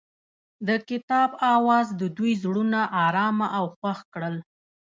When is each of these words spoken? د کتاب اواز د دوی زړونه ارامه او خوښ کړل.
د 0.67 0.69
کتاب 0.89 1.29
اواز 1.55 1.87
د 2.01 2.03
دوی 2.17 2.33
زړونه 2.43 2.79
ارامه 3.05 3.47
او 3.57 3.65
خوښ 3.77 3.99
کړل. 4.13 4.35